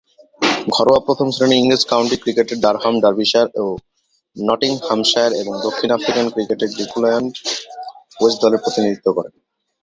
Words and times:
ঘরোয়া 0.67 1.01
প্রথম-শ্রেণীর 1.07 1.59
ইংরেজ 1.61 1.83
কাউন্টি 1.85 2.17
ক্রিকেটে 2.17 2.55
ডারহাম, 2.55 2.95
ডার্বিশায়ার 3.03 3.47
ও 3.55 3.65
নটিংহ্যামশায়ার 4.35 5.31
এবং 5.41 5.53
দক্ষিণ 5.65 5.89
আফ্রিকান 5.91 6.25
ক্রিকেটে 6.33 6.65
গ্রিকুয়াল্যান্ড 6.67 7.33
ওয়েস্ট 8.19 8.37
দলের 8.43 8.63
প্রতিনিধিত্ব 8.63 9.07
করেন। 9.17 9.33